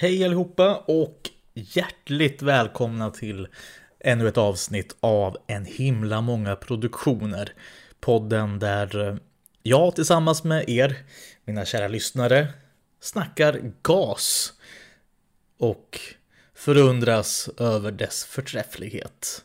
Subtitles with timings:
[0.00, 3.48] Hej allihopa och hjärtligt välkomna till
[4.00, 7.52] ännu ett avsnitt av En himla många produktioner.
[8.00, 9.16] Podden där eh,
[9.62, 10.96] jag tillsammans med er,
[11.44, 12.48] mina kära lyssnare,
[13.00, 14.52] snackar gas
[15.58, 16.00] och
[16.54, 19.44] förundras över dess förträfflighet.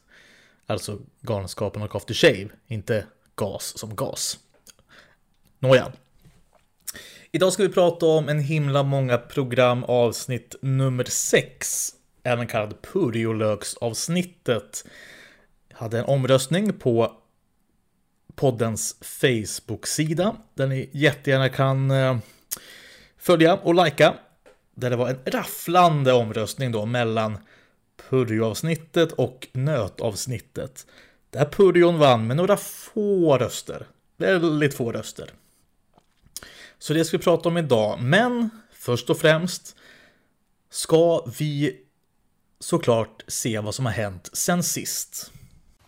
[0.66, 4.40] Alltså Galenskapen och After Shave, inte gas som gas.
[5.60, 5.92] Nåja.
[7.36, 11.90] Idag ska vi prata om en himla många program avsnitt nummer 6.
[12.24, 14.86] Även kallad Purjolöksavsnittet.
[15.70, 17.12] Jag hade en omröstning på
[18.36, 20.36] poddens Facebook-sida.
[20.54, 22.18] Där ni jättegärna kan eh,
[23.18, 24.14] följa och likea.
[24.76, 27.38] Där det var en rafflande omröstning då mellan
[28.10, 30.88] Purjo-avsnittet och nötavsnittet.
[31.30, 33.88] Där Purjon vann med några få röster.
[34.18, 35.30] Väldigt få röster.
[36.84, 38.00] Så det ska vi prata om idag.
[38.02, 39.76] Men först och främst
[40.70, 41.76] ska vi
[42.60, 45.32] såklart se vad som har hänt sen sist.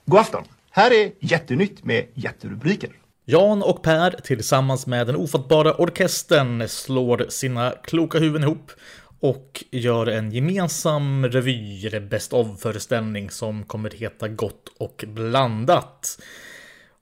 [0.06, 0.44] God afton!
[0.70, 2.90] Här är Jättenytt med jätterubriker.
[3.26, 8.72] Jan och Per tillsammans med den ofattbara orkestern slår sina kloka huvuden ihop
[9.20, 16.20] och gör en gemensam revy, eller best of-föreställning som kommer heta Gott och blandat.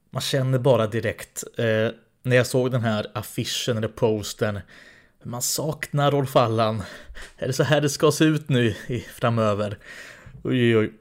[0.09, 1.89] Man känner bara direkt eh,
[2.23, 4.59] när jag såg den här affischen eller posten.
[5.23, 6.83] man saknar Rolf Allan.
[7.38, 8.75] Är det så här det ska se ut nu
[9.13, 9.77] framöver?
[10.43, 10.93] Oj, oj.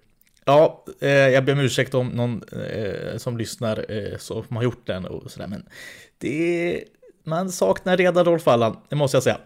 [0.44, 4.86] Ja, eh, jag ber om ursäkt om någon eh, som lyssnar eh, som har gjort
[4.86, 5.66] den och sådär, men
[6.18, 6.84] det
[7.24, 9.38] man saknar redan Rolf Allan, det måste jag säga.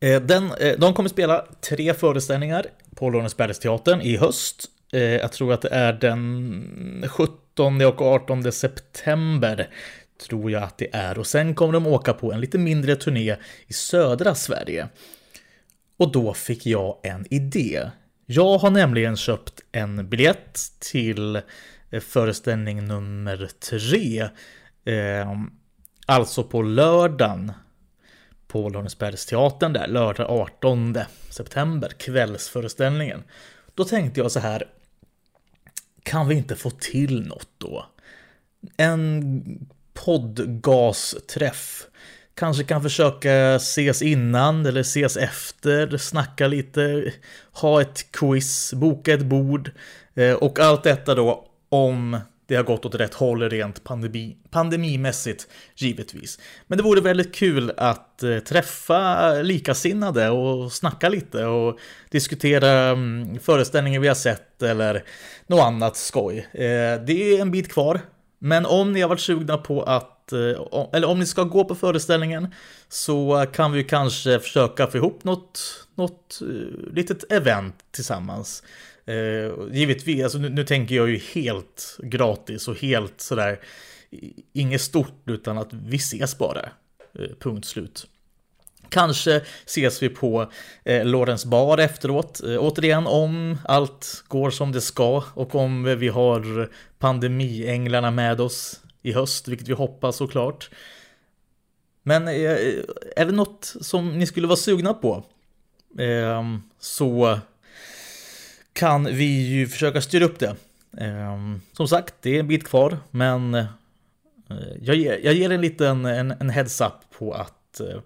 [0.00, 4.64] Eh, den, eh, de kommer spela tre föreställningar på Lånesbergsteatern i höst.
[4.92, 9.68] Eh, jag tror att det är den 17 och 18 september
[10.28, 11.18] tror jag att det är.
[11.18, 13.36] Och sen kommer de åka på en lite mindre turné
[13.66, 14.88] i södra Sverige.
[15.96, 17.90] Och då fick jag en idé.
[18.26, 21.36] Jag har nämligen köpt en biljett till
[21.90, 24.28] eh, föreställning nummer tre.
[24.84, 25.50] Ehm,
[26.06, 27.52] alltså på lördagen
[28.48, 30.98] på Lorensbergsteatern där, lördag 18
[31.30, 33.22] september, kvällsföreställningen.
[33.74, 34.64] Då tänkte jag så här,
[36.08, 37.86] kan vi inte få till något då?
[38.76, 39.44] En
[39.94, 41.86] poddgasträff.
[42.34, 47.12] Kanske kan försöka ses innan eller ses efter, snacka lite,
[47.52, 49.70] ha ett quiz, boka ett bord
[50.14, 55.48] eh, och allt detta då om det har gått åt rätt håll rent pandemi, pandemimässigt,
[55.76, 56.38] givetvis.
[56.66, 61.78] Men det vore väldigt kul att eh, träffa likasinnade och snacka lite och
[62.10, 65.04] diskutera mm, föreställningar vi har sett eller
[65.46, 66.38] något annat skoj.
[66.52, 68.00] Eh, det är en bit kvar,
[68.38, 71.74] men om ni har varit sugna på att, eh, eller om ni ska gå på
[71.74, 72.54] föreställningen
[72.88, 75.60] så kan vi kanske försöka få ihop något,
[75.94, 76.40] något
[76.92, 78.62] litet event tillsammans.
[79.08, 83.60] Eh, givetvis, alltså nu, nu, tänker jag ju helt gratis och helt sådär,
[84.52, 86.60] inget stort utan att vi ses bara.
[87.18, 88.06] Eh, punkt slut.
[88.88, 90.52] Kanske ses vi på
[90.84, 92.42] eh, Lorens bar efteråt.
[92.42, 98.80] Eh, återigen om allt går som det ska och om vi har pandemiänglarna med oss
[99.02, 100.70] i höst, vilket vi hoppas såklart.
[102.02, 102.34] Men eh,
[103.16, 105.24] är det något som ni skulle vara sugna på?
[105.98, 106.44] Eh,
[106.78, 107.38] så
[108.78, 110.56] kan vi ju försöka styra upp det.
[110.98, 113.66] Ehm, som sagt, det är en bit kvar, men eh,
[114.82, 118.00] jag ger, jag ger en liten en, en heads-up på att eh,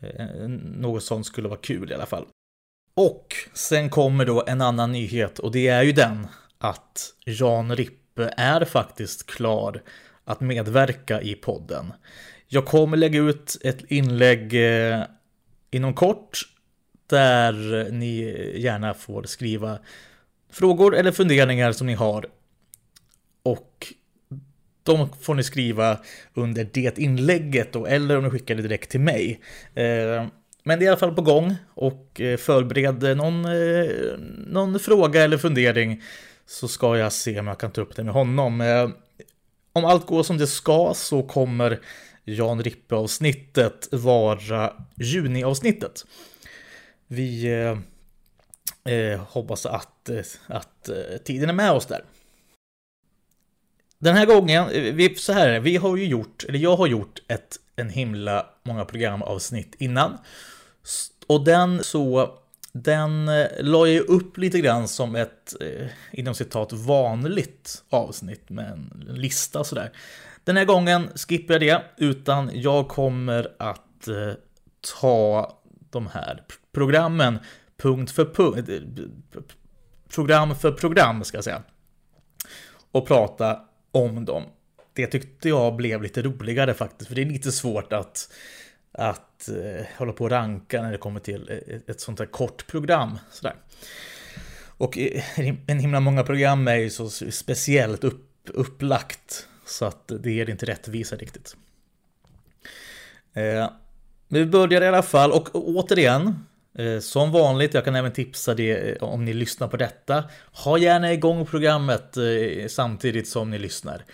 [0.00, 2.26] eh, något sånt skulle vara kul i alla fall.
[2.94, 6.26] Och sen kommer då en annan nyhet och det är ju den
[6.58, 9.82] att Jan Rippe är faktiskt klar
[10.24, 11.92] att medverka i podden.
[12.46, 14.54] Jag kommer lägga ut ett inlägg
[15.70, 16.38] inom kort
[17.08, 18.20] där ni
[18.56, 19.78] gärna får skriva
[20.50, 22.26] frågor eller funderingar som ni har.
[23.42, 23.92] Och
[24.82, 25.98] de får ni skriva
[26.34, 29.40] under det inlägget då, eller om ni skickar det direkt till mig.
[29.74, 30.26] Eh,
[30.62, 35.24] men det är i alla fall på gång och eh, förbered någon, eh, någon fråga
[35.24, 36.02] eller fundering
[36.46, 38.60] så ska jag se om jag kan ta upp det med honom.
[39.72, 41.80] Om allt går som det ska så kommer
[42.24, 46.04] Jan Rippe-avsnittet vara juniavsnittet.
[47.08, 47.78] Vi eh,
[48.94, 52.04] eh, hoppas att, eh, att eh, tiden är med oss där.
[53.98, 57.56] Den här gången, vi, så här vi har ju gjort, eller jag har gjort ett,
[57.76, 60.18] en himla många programavsnitt innan.
[61.26, 62.34] Och den så,
[62.72, 63.30] den
[63.60, 65.54] la jag upp lite grann som ett,
[66.12, 69.92] inom citat, vanligt avsnitt med en lista sådär.
[70.44, 74.08] Den här gången skippar jag det, utan jag kommer att
[75.00, 75.58] ta
[75.90, 76.42] de här
[76.78, 77.38] programmen
[77.76, 78.70] punkt för punkt,
[80.14, 81.62] program för program ska jag säga.
[82.92, 83.60] Och prata
[83.92, 84.42] om dem.
[84.92, 88.32] Det tyckte jag blev lite roligare faktiskt, för det är lite svårt att,
[88.92, 92.66] att eh, hålla på och ranka när det kommer till ett, ett sånt här kort
[92.66, 93.18] program.
[93.30, 93.54] Sådär.
[94.78, 95.22] Och eh,
[95.66, 100.66] en himla många program är ju så speciellt upp, upplagt så att det ger inte
[100.66, 101.56] rättvisa riktigt.
[103.34, 103.70] Eh,
[104.28, 106.44] men vi börjar i alla fall och återigen
[106.78, 110.24] Eh, som vanligt, jag kan även tipsa det eh, om ni lyssnar på detta.
[110.52, 114.04] Ha gärna igång programmet eh, samtidigt som ni lyssnar.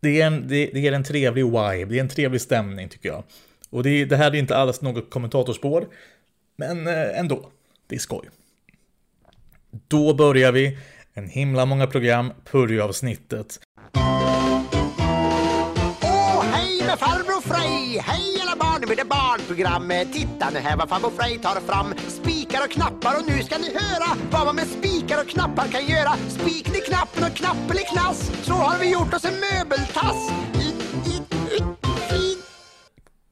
[0.00, 3.08] Det, är en, det, det ger en trevlig vibe, det är en trevlig stämning tycker
[3.08, 3.24] jag.
[3.70, 5.88] Och det, det här är inte alls något kommentatorspår,
[6.56, 7.50] men ändå,
[7.86, 8.30] det är skoj.
[9.88, 10.78] Då börjar vi.
[11.14, 13.60] En himla många program, Purjo-avsnittet.
[16.02, 17.31] Åh, hej med farbror
[17.98, 19.90] Hej alla barn, nu blir det barnprogram.
[19.90, 21.94] Eh, titta nu här vad farbror Frej tar fram.
[22.08, 25.86] Spikar och knappar och nu ska ni höra vad man med spikar och knappar kan
[25.86, 26.12] göra.
[26.28, 28.32] Spiken i knappen och knappen i knass.
[28.42, 30.32] Så har vi gjort oss en möbeltass.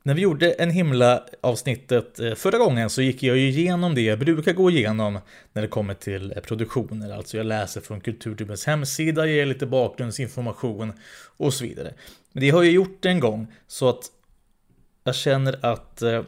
[0.03, 4.01] När vi gjorde en himla avsnittet eh, förra gången så gick jag ju igenom det
[4.01, 5.19] jag brukar gå igenom
[5.53, 7.11] när det kommer till eh, produktioner.
[7.11, 10.93] Alltså jag läser från Kulturtubens hemsida, ger lite bakgrundsinformation
[11.37, 11.95] och så vidare.
[12.33, 14.11] Men det har jag gjort en gång så att
[15.05, 16.23] jag känner att eh,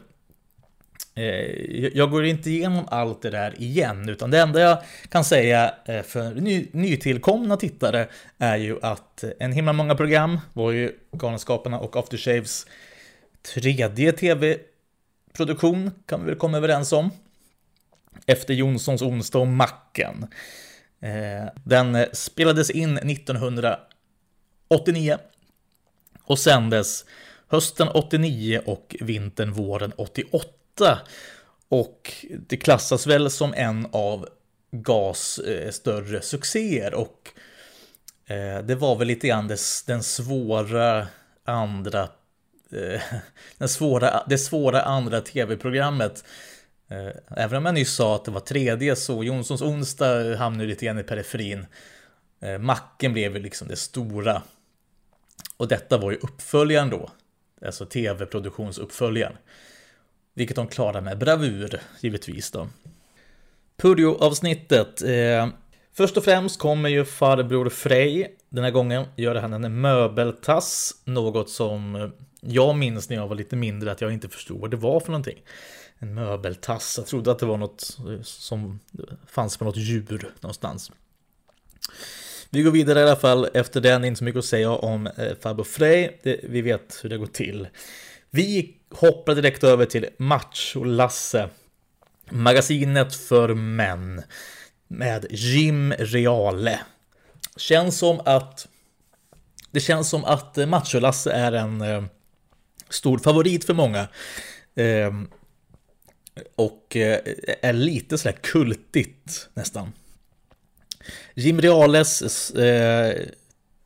[1.15, 4.77] eh, jag går inte igenom allt det där igen, utan det enda jag
[5.09, 10.39] kan säga eh, för ny, nytillkomna tittare är ju att eh, en himla många program
[10.53, 12.65] var ju Galenskaparna och Aftershaves
[13.53, 17.09] tredje tv-produktion kan vi väl komma överens om.
[18.25, 20.27] Efter Jonssons onsdag och Macken.
[21.01, 25.17] Eh, den spelades in 1989
[26.23, 27.05] och sändes
[27.53, 30.99] hösten 89 och vintern våren 88.
[31.69, 34.29] Och det klassas väl som en av
[34.71, 37.29] GAS eh, större succéer och
[38.25, 39.47] eh, det var väl lite grann
[39.87, 41.07] den svåra
[41.45, 42.01] andra
[42.71, 43.01] eh,
[43.57, 46.23] den svåra, det svåra andra tv-programmet.
[47.37, 50.99] Även om jag nyss sa att det var tredje så Jonssons onsdag hamnade lite grann
[50.99, 51.65] i periferin.
[52.59, 54.41] Macken blev ju liksom det stora.
[55.57, 57.09] Och detta var ju uppföljaren då.
[57.65, 59.37] Alltså tv-produktionsuppföljaren.
[60.33, 62.67] Vilket de klarar med bravur, givetvis då.
[63.77, 65.01] Purjo-avsnittet.
[65.01, 65.47] Eh,
[65.93, 68.37] först och främst kommer ju farbror Frej.
[68.49, 71.01] Den här gången gör han en möbeltass.
[71.05, 72.11] Något som
[72.41, 75.11] jag minns när jag var lite mindre att jag inte förstod vad det var för
[75.11, 75.41] någonting.
[75.99, 78.79] En möbeltass, jag trodde att det var något eh, som
[79.27, 80.91] fanns på något djur någonstans.
[82.53, 85.35] Vi går vidare i alla fall efter den, inte så mycket att säga om eh,
[85.41, 86.09] Farbror Frey,
[86.43, 87.67] vi vet hur det går till.
[88.29, 91.49] Vi hoppar direkt över till Macho-Lasse,
[92.29, 94.21] magasinet för män
[94.87, 96.79] med Jim Reale.
[97.57, 98.67] Känns som att
[99.71, 102.03] det känns som att eh, Macho-Lasse är en eh,
[102.89, 104.07] stor favorit för många.
[104.75, 105.13] Eh,
[106.55, 107.19] och eh,
[107.61, 109.91] är lite sådär kultigt nästan.
[111.33, 113.25] Jim Reales eh,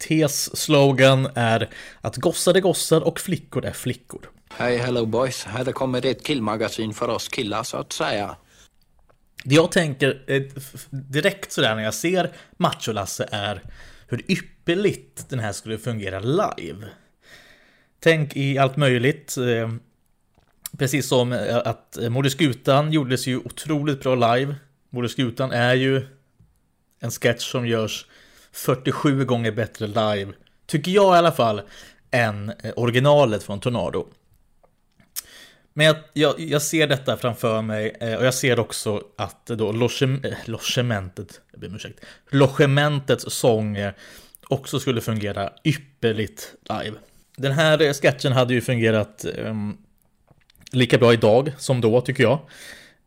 [0.08, 1.70] tes slogan är
[2.02, 4.30] att gossar är gossar och flickor är flickor.
[4.50, 5.44] Hej, hello boys.
[5.44, 8.36] Här kommer ett killmagasin för oss killar så att säga.
[9.44, 10.44] Det jag tänker eh,
[10.90, 13.62] direkt sådär när jag ser Macho-Lasse är
[14.08, 16.88] hur ypperligt den här skulle fungera live.
[18.00, 19.38] Tänk i allt möjligt.
[19.38, 19.72] Eh,
[20.78, 24.56] precis som eh, att Moder Skutan gjordes ju otroligt bra live.
[24.90, 26.08] Moder Skutan är ju
[27.00, 28.06] en sketch som görs
[28.52, 30.34] 47 gånger bättre live,
[30.66, 31.62] tycker jag i alla fall,
[32.12, 34.08] än eh, originalet från Tornado.
[35.74, 39.70] Men jag, jag, jag, ser detta framför mig eh, och jag ser också att då
[39.70, 42.00] eh, logementet, jag ber om ursäkt,
[42.30, 43.78] logementets sång
[44.48, 46.98] också skulle fungera ypperligt live.
[47.38, 49.78] Den här sketchen hade ju fungerat um,
[50.72, 52.40] lika bra idag som då tycker jag.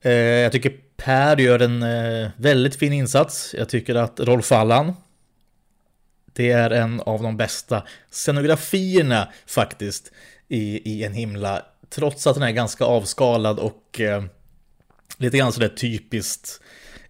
[0.06, 0.72] Uh, jag tycker
[1.04, 3.54] Per gör en eh, väldigt fin insats.
[3.58, 4.94] Jag tycker att Rolf Allan
[6.32, 10.12] det är en av de bästa scenografierna faktiskt
[10.48, 14.24] i, i en himla, trots att den är ganska avskalad och eh,
[15.16, 16.60] lite grann sådär typiskt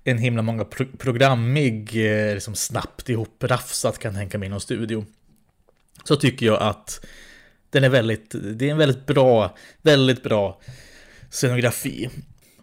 [0.05, 4.61] en himla många pro programmig, eh, liksom snabbt ihop rafsat kan tänka mig i någon
[4.61, 5.05] studio
[6.05, 7.07] så tycker jag att
[7.71, 10.61] den är väldigt, det är en väldigt bra, väldigt bra
[11.31, 12.11] scenografi.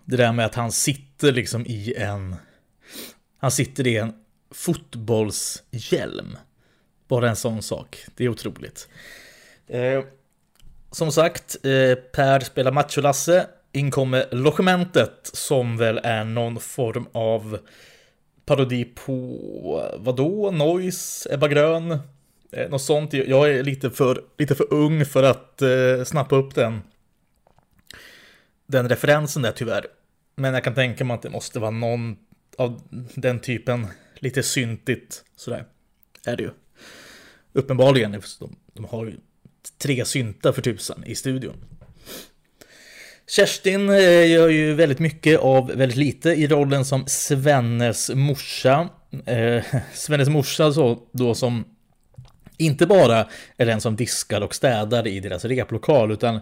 [0.10, 2.36] Det där med att han sitter liksom i en,
[3.38, 4.14] han sitter i en
[4.52, 6.38] fotbollshjälm.
[7.08, 8.88] Bara en sån sak, det är otroligt.
[9.68, 10.04] Eh,
[10.92, 13.48] som sagt, eh, Per spelar Macho-Lasse.
[13.72, 17.60] In kommer Logementet som väl är någon form av
[18.46, 20.52] parodi på vadå?
[20.52, 21.34] Noise?
[21.34, 22.00] Ebba Grön?
[22.52, 23.14] Eh, något sånt.
[23.14, 26.82] Jag är lite för, lite för ung för att eh, snappa upp den.
[28.68, 29.86] Den referensen där tyvärr.
[30.40, 32.18] Men jag kan tänka mig att det måste vara någon
[32.58, 32.82] av
[33.16, 33.88] den typen.
[34.16, 35.66] Lite syntigt sådär.
[36.26, 36.52] Är det ju.
[37.54, 38.12] Uppenbarligen.
[38.12, 39.14] De, de har ju
[39.78, 41.66] tre syntar för tusan i studion.
[43.30, 48.90] Kerstin eh, gör ju väldigt mycket av väldigt lite i rollen som Svennes morsa.
[49.26, 49.64] Eh,
[49.94, 51.66] Svennes morsa så, då som
[52.58, 53.28] inte bara
[53.58, 56.40] är den som diskar och städar i deras replokal utan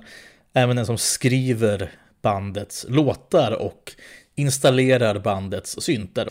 [0.54, 1.92] även den som skriver
[2.26, 3.92] bandets låtar och
[4.36, 6.30] installerar bandets syntar.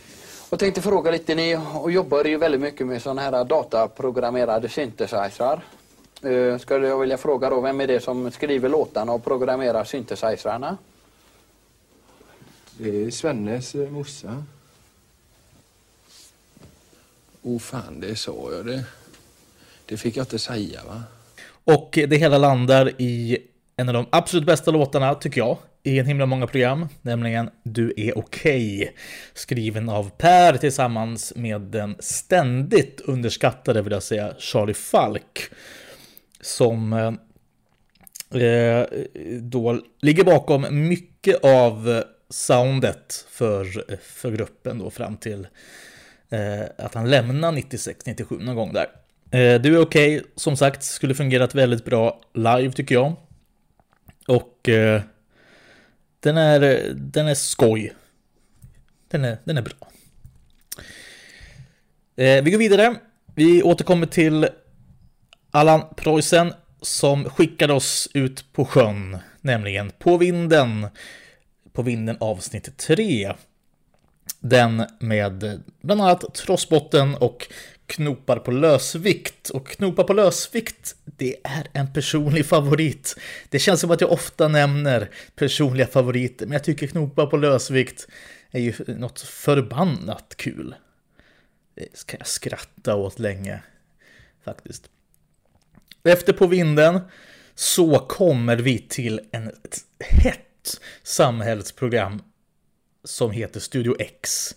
[0.50, 1.58] Jag tänkte fråga lite, ni
[1.88, 5.64] jobbar ju väldigt mycket med sådana här dataprogrammerade synthesizrar.
[6.24, 10.78] Uh, skulle jag vilja fråga då, vem är det som skriver låtarna och programmerar synthesizrarna?
[12.78, 14.44] Det är Svennes eh, morsa.
[17.42, 18.84] Oh fan, det är så ja det.
[19.86, 21.02] Det fick jag inte säga va?
[21.64, 23.38] Och det hela landar i
[23.76, 27.94] en av de absolut bästa låtarna, tycker jag, i en himla många program, nämligen Du
[27.96, 28.88] är okej, okay,
[29.34, 35.50] skriven av Per tillsammans med den ständigt underskattade, vill jag säga, Charlie Falk
[36.40, 38.84] som eh,
[39.40, 45.46] då ligger bakom mycket av soundet för, för gruppen då fram till
[46.30, 48.86] eh, att han lämnar 96-97 någon gång där.
[49.30, 50.30] Eh, du är okej, okay.
[50.36, 53.12] som sagt, skulle fungerat väldigt bra live tycker jag.
[54.26, 55.02] Och eh,
[56.24, 57.92] den, är, den är skoj.
[59.08, 59.88] Den är, den är bra.
[62.16, 62.94] Eh, vi går vidare.
[63.34, 64.48] Vi återkommer till
[65.50, 66.52] Allan Preussen
[66.82, 70.86] som skickade oss ut på sjön, nämligen På vinden.
[71.72, 73.32] På vinden avsnitt 3.
[74.40, 77.48] Den med bland annat trossbotten och
[77.86, 79.50] knopar på lösvikt.
[79.50, 83.16] Och knopar på lösvikt, det är en personlig favorit.
[83.48, 88.08] Det känns som att jag ofta nämner personliga favoriter, men jag tycker knopar på lösvikt
[88.50, 90.74] är ju något förbannat kul.
[91.74, 93.62] Det ska jag skratta åt länge,
[94.44, 94.90] faktiskt.
[96.04, 97.00] Efter På vinden
[97.54, 99.52] så kommer vi till en
[100.00, 102.22] hett samhällsprogram
[103.04, 104.54] som heter Studio X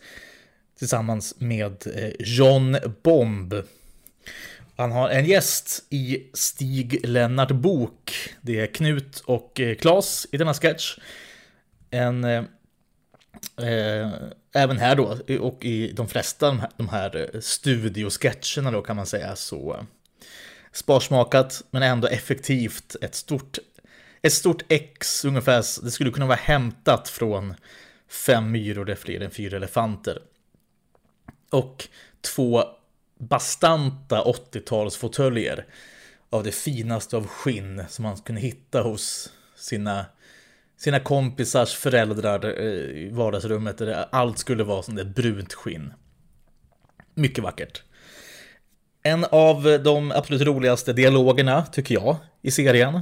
[0.79, 3.53] tillsammans med eh, John Bomb.
[4.75, 8.29] Han har en gäst i Stig Lennart Bok.
[8.41, 10.97] Det är Knut och eh, Klas i denna sketch.
[11.89, 12.43] En, eh,
[13.61, 14.11] eh,
[14.53, 18.95] även här då, och i de flesta de här, de här eh, studiosketcherna då kan
[18.95, 19.85] man säga så
[20.71, 22.95] sparsmakat men ändå effektivt.
[23.01, 23.57] Ett stort,
[24.21, 27.53] ett stort X ungefär, det skulle kunna vara hämtat från
[28.09, 30.19] fem myror, det är fler än fyra elefanter.
[31.51, 31.87] Och
[32.21, 32.63] två
[33.19, 35.63] bastanta 80-talsfåtöljer
[36.29, 40.05] av det finaste av skinn som man kunde hitta hos sina,
[40.77, 42.65] sina kompisars föräldrar eh,
[43.05, 45.93] i vardagsrummet där allt skulle vara sånt där brunt skinn.
[47.15, 47.83] Mycket vackert.
[49.03, 53.01] En av de absolut roligaste dialogerna, tycker jag, i serien.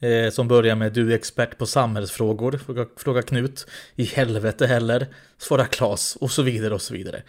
[0.00, 3.66] Eh, som börjar med du är expert på samhällsfrågor, fråga, fråga Knut.
[3.96, 5.06] I helvete heller,
[5.38, 7.22] svarar Klas och så vidare och så vidare.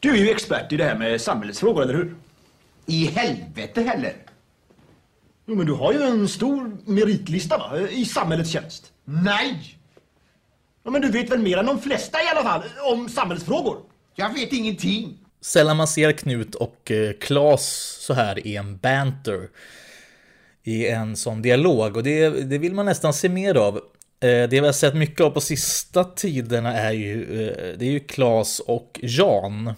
[0.00, 2.16] Du är ju expert i det här med samhällsfrågor, eller hur?
[2.86, 4.14] I helvete heller.
[5.46, 7.88] Jo, men du har ju en stor meritlista va?
[7.90, 8.92] I samhällets tjänst.
[9.04, 9.78] Nej!
[10.84, 12.62] Ja, men du vet väl mer än de flesta i alla fall
[12.92, 13.78] om samhällsfrågor?
[14.14, 15.18] Jag vet ingenting.
[15.40, 19.48] Sällan man ser Knut och eh, Klas så här i en banter.
[20.62, 23.76] I en sån dialog och det, det vill man nästan se mer av.
[23.76, 23.80] Eh,
[24.20, 28.00] det vi har sett mycket av på sista tiderna är ju, eh, det är ju
[28.00, 29.74] Klas och Jan.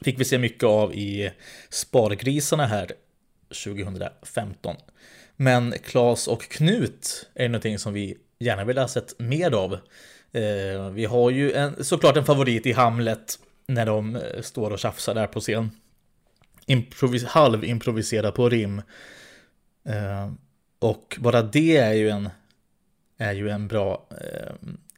[0.00, 1.32] Fick vi se mycket av i
[1.68, 2.92] Spargrisarna här
[3.64, 4.76] 2015.
[5.36, 9.72] Men Klas och Knut är någonting som vi gärna vill ha sett mer av.
[10.32, 14.78] Eh, vi har ju en, såklart en favorit i Hamlet när de eh, står och
[14.78, 15.70] tjafsar där på scen.
[16.66, 18.82] Improvis halvimprovisera på rim.
[19.84, 20.32] Eh,
[20.78, 22.28] och bara det är ju en,
[23.18, 24.52] är ju en bra, eh,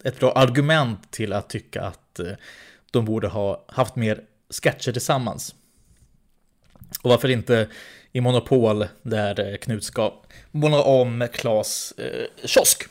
[0.05, 2.21] ett bra argument till att tycka att
[2.91, 5.55] de borde ha haft mer sketcher tillsammans.
[7.03, 7.69] Och varför inte
[8.13, 10.13] i Monopol där eh, Knut ska
[10.51, 12.83] måla om Klas eh, kiosk.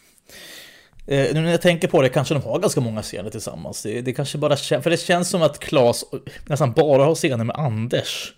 [1.07, 3.83] Eh, nu när jag tänker på det kanske de har ganska många scener tillsammans.
[3.83, 6.05] Det, det kanske bara för det känns som att Klas
[6.47, 8.33] nästan bara har scener med Anders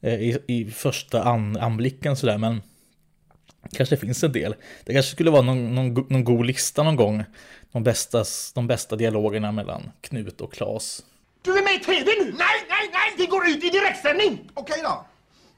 [0.00, 2.38] eh, i, i första an, anblicken sådär.
[2.38, 2.62] Men
[3.72, 4.54] Kanske finns en del.
[4.84, 7.24] Det kanske skulle vara någon, någon, någon god lista någon gång.
[7.72, 11.02] De bästa, de bästa dialogerna mellan Knut och Klas.
[11.42, 12.32] Du är med i TV nu!
[13.26, 14.50] Det går ut i direktsändning!
[14.54, 15.04] Okej då.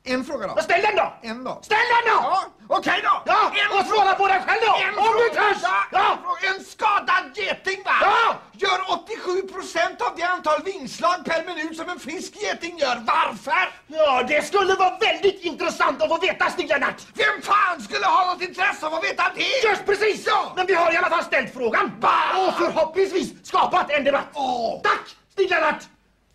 [0.05, 0.63] En fråga då.
[0.63, 1.13] Ställ den då!
[1.23, 1.59] En då.
[1.63, 2.21] Ställ den då!
[2.23, 3.23] Ja, okej då.
[3.27, 4.75] Ja, En och svara på den själv då!
[4.87, 5.63] En Om du törs!
[5.63, 6.19] Ja, Ja!
[6.49, 7.97] en skadad geting va?
[8.01, 8.37] Ja!
[8.53, 12.97] Gör 87% av det antal vingslag per minut som en frisk geting gör.
[13.07, 13.65] Varför?
[13.87, 16.45] Ja, det skulle vara väldigt intressant att få veta,
[16.79, 17.07] Natt!
[17.15, 19.69] Vem fan skulle ha något intresse av att veta det?
[19.69, 20.27] Just precis!
[20.27, 20.53] Ja.
[20.57, 22.19] Men vi har i alla fall ställt frågan Va?
[22.49, 24.29] och förhoppningsvis skapat en debatt.
[24.35, 24.81] Åh.
[24.83, 25.17] Tack,
[25.61, 25.89] Natt!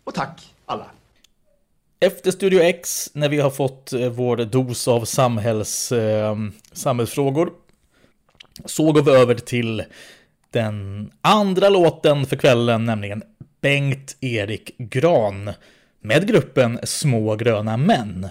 [0.04, 0.84] Och tack alla.
[2.00, 6.36] Efter Studio X, när vi har fått eh, vår dos av samhälls, eh,
[6.72, 7.50] samhällsfrågor,
[8.64, 9.84] så går vi över till
[10.50, 13.22] den andra låten för kvällen, nämligen
[13.60, 15.50] Bengt-Erik Gran
[16.00, 18.28] med gruppen Små Gröna Män.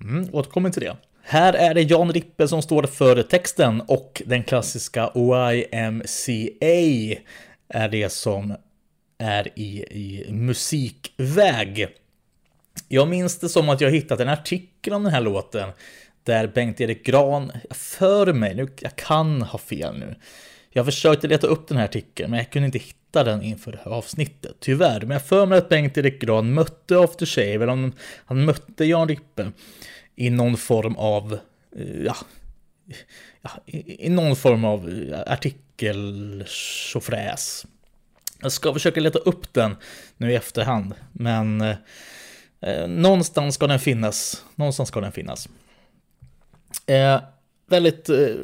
[0.00, 0.96] Mm, återkommer till det.
[1.22, 6.66] Här är det Jan Rippe som står för texten och den klassiska YMCA
[7.68, 8.54] är det som
[9.18, 11.88] är i, i musikväg.
[12.94, 15.68] Jag minns det som att jag hittat en artikel om den här låten
[16.22, 20.14] där Bengt-Erik Gran, för mig, nu, jag kan ha fel nu.
[20.70, 23.78] Jag försökte leta upp den här artikeln, men jag kunde inte hitta den inför det
[23.84, 25.00] här avsnittet, tyvärr.
[25.00, 27.92] Men jag för mig att Bengt-Erik Gran mötte After Shave, eller han,
[28.24, 29.52] han mötte Jan Rippe
[30.16, 31.38] i någon form av,
[31.76, 32.16] eh, ja,
[33.42, 36.44] ja i, i någon form av eh, artikel
[37.00, 37.66] fräs.
[38.42, 39.76] Jag ska försöka leta upp den
[40.16, 41.76] nu i efterhand, men eh,
[42.62, 44.44] eh, någonstans ska den finnas.
[44.54, 45.48] Någonstans ska den finnas.
[46.86, 47.20] Eh,
[47.66, 48.34] väldigt, eh,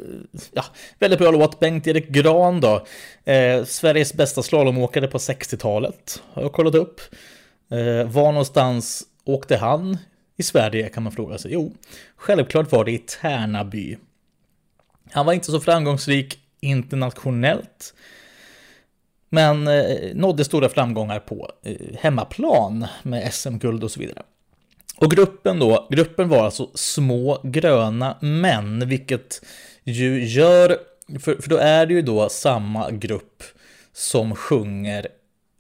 [0.53, 0.65] ja,
[0.99, 1.61] väldigt bra låt.
[1.61, 2.87] Bengt-Erik Gran då.
[3.25, 6.23] Eh, Sveriges bästa slalomåkare på 60-talet.
[6.33, 7.01] Har jag kollat upp.
[7.71, 9.99] Eh, var någonstans åkte han
[10.37, 11.53] i Sverige kan man fråga sig.
[11.53, 11.75] Jo,
[12.17, 13.97] självklart var det i Tärnaby.
[15.11, 17.95] Han var inte så framgångsrik internationellt.
[19.29, 24.23] Men eh, nådde stora framgångar på eh, hemmaplan med SM-guld och så vidare.
[24.97, 29.45] Och gruppen då, gruppen var alltså små gröna män, vilket
[29.85, 30.79] ju gör,
[31.21, 33.43] för, för då är det ju då samma grupp
[33.93, 35.09] som sjunger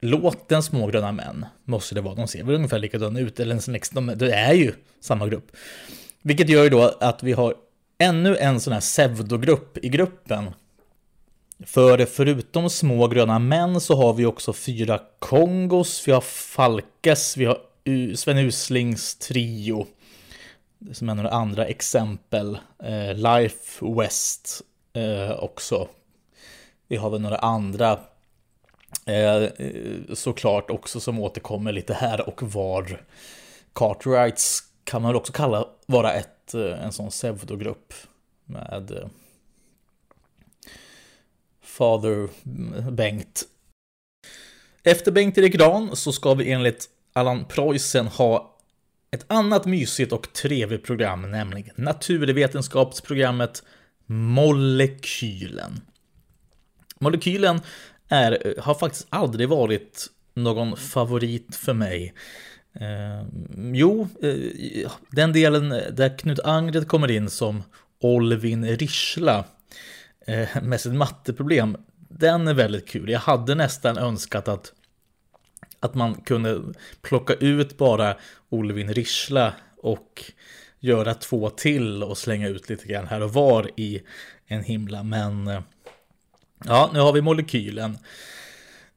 [0.00, 4.12] låten Små gröna män, måste det vara, de ser väl ungefär likadana ut, eller liksom,
[4.16, 5.56] det är ju samma grupp.
[6.22, 7.54] Vilket gör ju då att vi har
[7.98, 10.50] ännu en sån här pseudogrupp i gruppen
[11.66, 17.44] för förutom små gröna män så har vi också fyra Kongos, vi har Falkes, vi
[17.44, 17.58] har
[18.16, 19.86] Sven Uslings trio.
[20.92, 22.58] Som är några andra exempel.
[22.82, 25.88] Eh, Life West eh, också.
[26.88, 27.98] Vi har väl några andra
[29.06, 29.48] eh,
[30.14, 33.02] såklart också som återkommer lite här och var.
[33.72, 37.94] Cartwrights kan man väl också kalla vara ett, eh, en sån pseudogrupp
[38.44, 39.08] med eh,
[41.78, 42.28] father
[42.90, 43.44] Bengt.
[44.82, 48.58] Efter Bengt-Erik Gran så ska vi enligt Allan Preussen ha
[49.10, 53.62] ett annat mysigt och trevligt program, nämligen naturvetenskapsprogrammet
[54.06, 55.80] Molekylen.
[56.98, 57.60] Molekylen
[58.08, 62.14] är, har faktiskt aldrig varit någon favorit för mig.
[62.72, 63.26] Eh,
[63.74, 67.62] jo, eh, den delen där Knut Angred kommer in som
[68.00, 69.44] Olvin Rischla
[70.28, 71.76] eh, med sitt matteproblem,
[72.08, 73.10] den är väldigt kul.
[73.10, 74.72] Jag hade nästan önskat att,
[75.80, 76.62] att man kunde
[77.02, 78.16] plocka ut bara
[78.48, 80.24] Olvin Rischla och
[80.80, 84.02] göra två till och slänga ut lite grann här och var i
[84.46, 85.02] en himla.
[85.02, 85.60] Men eh,
[86.64, 87.98] ja, nu har vi molekylen.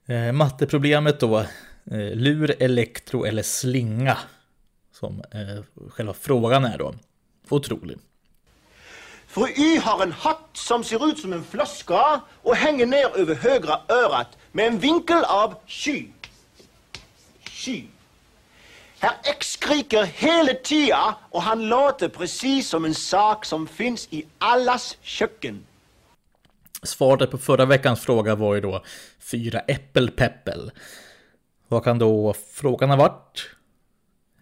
[0.05, 1.39] Eh, matteproblemet då,
[1.85, 4.17] eh, lur, elektro eller slinga.
[4.93, 6.93] Som eh, själva frågan är då.
[7.49, 7.97] Otrolig.
[9.31, 13.35] Fru Y har en hatt som ser ut som en flaska och hänger ner över
[13.35, 16.07] högra örat med en vinkel av sky.
[17.43, 17.83] Sky.
[18.99, 24.25] Herr X skriker hela tiden och han låter precis som en sak som finns i
[24.37, 25.65] allas köken.
[26.83, 28.83] Svaret på förra veckans fråga var ju då
[29.19, 30.71] fyra äppelpeppel.
[31.67, 33.49] Vad kan då frågan ha varit?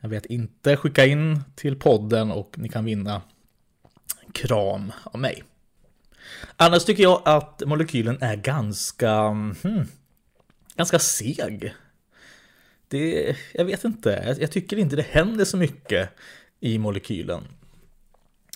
[0.02, 0.78] Jag vet inte.
[0.78, 3.22] Skicka in till podden och ni kan vinna
[4.34, 5.44] kram av mig.
[6.56, 9.88] Annars tycker jag att molekylen är ganska, hmm,
[10.76, 11.74] ganska seg.
[12.88, 16.10] Det, jag vet inte, jag tycker inte det händer så mycket
[16.60, 17.44] i molekylen.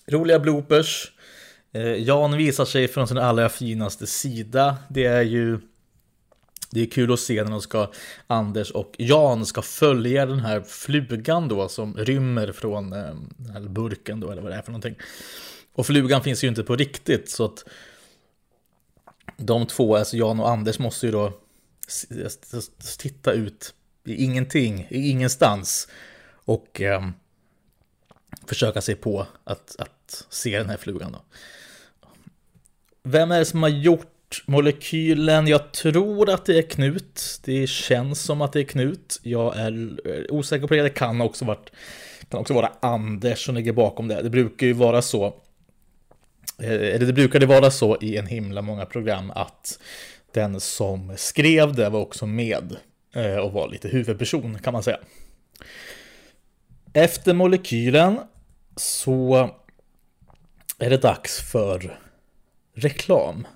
[0.08, 1.12] Roliga bloopers.
[1.72, 4.78] Eh, Jan visar sig från sin allra finaste sida.
[4.90, 5.60] Det är ju
[6.74, 7.92] det är kul att se när de ska,
[8.28, 13.62] Anders och Jan ska följa den här flugan då som rymmer från eh, den här
[13.62, 14.96] burken då eller vad det är för någonting.
[15.74, 17.66] Och flugan finns ju inte på riktigt så att
[19.38, 21.34] de två, alltså Jan och Anders måste ju då
[22.98, 23.74] titta ut
[24.06, 25.88] i ingenting, i ingenstans
[26.46, 27.10] och eh,
[28.46, 31.22] försöka sig på att, att se den här flugan då.
[33.04, 35.48] Vem är det som har gjort molekylen?
[35.48, 37.40] Jag tror att det är Knut.
[37.44, 39.20] Det känns som att det är Knut.
[39.24, 40.82] Jag är eh, osäker på det.
[40.82, 41.72] Det kan också, varit,
[42.30, 44.22] kan också vara Anders som ligger bakom det.
[44.22, 45.34] Det brukar ju vara så.
[46.60, 49.80] Eh, eller det brukade vara så i en himla många program att
[50.32, 52.76] den som skrev det var också med
[53.16, 55.00] eh, och var lite huvudperson kan man säga.
[56.94, 58.20] Efter molekylen
[58.76, 59.50] så
[60.80, 62.00] är det dags för
[62.74, 63.48] reklam.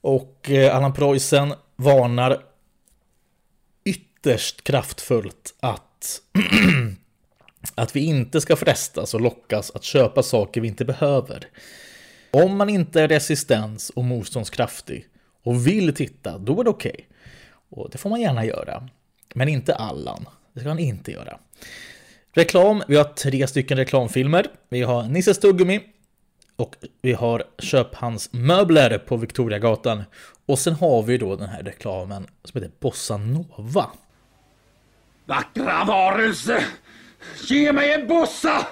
[0.00, 2.42] Och eh, Allan Preussen varnar
[3.84, 6.20] ytterst kraftfullt att,
[7.74, 11.48] att vi inte ska frestas och lockas att köpa saker vi inte behöver.
[12.30, 15.06] Om man inte är resistens och motståndskraftig
[15.42, 16.92] och vill titta, då är det okej.
[16.92, 17.04] Okay.
[17.68, 18.88] Och det får man gärna göra.
[19.34, 20.26] Men inte Allan.
[20.52, 21.38] Det ska han inte göra.
[22.32, 24.46] Reklam, vi har tre stycken reklamfilmer.
[24.68, 25.80] Vi har Nisses tuggummi
[26.56, 30.02] och vi har Köp hans möbler på Victoriagatan.
[30.46, 33.90] Och sen har vi då den här reklamen som heter Bossa Nova.
[35.26, 36.64] Vackra varelse!
[37.48, 38.66] Ge mig en bossa!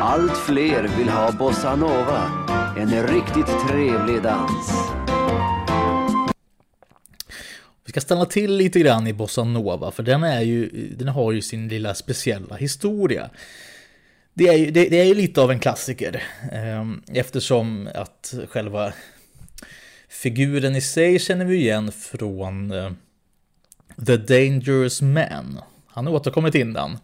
[0.00, 2.30] Allt fler vill ha Bossa Nova.
[2.78, 4.90] En riktigt trevlig dans.
[7.84, 11.32] Vi ska stanna till lite grann i Bossa Nova, för den, är ju, den har
[11.32, 13.30] ju sin lilla speciella historia.
[14.34, 18.92] Det är ju, det, det är ju lite av en klassiker, ehm, eftersom att själva
[20.08, 22.90] figuren i sig känner vi igen från eh,
[24.06, 25.60] The Dangerous Man.
[25.86, 26.98] Han har återkommit innan,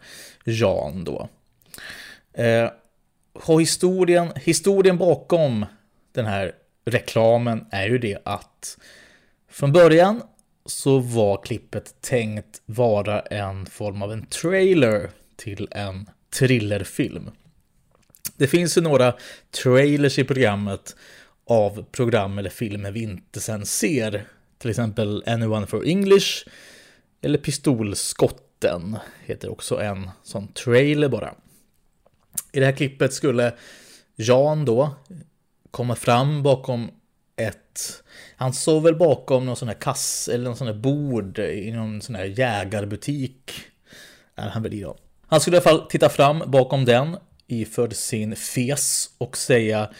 [0.44, 1.28] Jan då.
[2.32, 2.70] Eh,
[3.32, 5.66] och historien, historien bakom
[6.12, 6.52] den här
[6.84, 8.78] reklamen är ju det att
[9.50, 10.22] från början
[10.66, 17.30] så var klippet tänkt vara en form av en trailer till en thrillerfilm.
[18.36, 19.14] Det finns ju några
[19.62, 20.96] trailers i programmet
[21.46, 24.24] av program eller filmer vi inte sen ser.
[24.58, 26.46] Till exempel Anyone for English
[27.22, 31.34] eller Pistolskotten heter också en sån trailer bara.
[32.52, 33.54] I det här klippet skulle
[34.16, 34.94] Jan då
[35.70, 36.90] komma fram bakom
[37.36, 38.02] ett...
[38.36, 42.02] Han sov väl bakom någon sån här kass eller någon sån här bord i någon
[42.02, 43.52] sån här jägarbutik.
[44.34, 44.96] Är han väl i då.
[45.26, 49.90] Han skulle i alla fall titta fram bakom den iförd sin fes och säga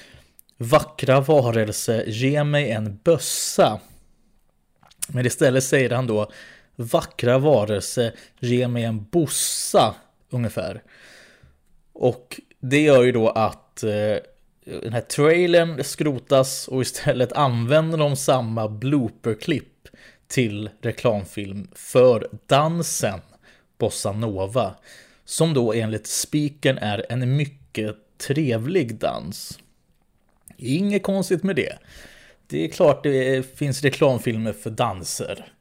[0.59, 3.81] Vackra varelse, ge mig en bössa.
[5.09, 6.31] Men istället säger han då
[6.77, 9.95] Vackra varelse, ge mig en bossa
[10.31, 10.83] ungefär.
[11.93, 14.17] Och det gör ju då att eh,
[14.65, 19.89] den här trailern skrotas och istället använder de samma blooperklipp
[20.27, 23.21] till reklamfilm för dansen
[23.79, 24.75] Bossa Nova.
[25.25, 29.59] Som då enligt speakern är en mycket trevlig dans.
[30.57, 31.79] Inget konstigt med det.
[32.47, 35.53] Det är klart det finns reklamfilmer för danser.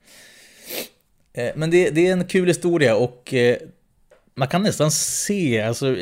[1.36, 3.58] Eh, men det, det är en kul historia och eh,
[4.36, 5.96] man kan nästan se, alltså